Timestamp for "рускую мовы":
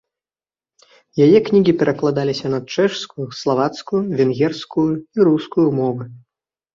5.29-6.09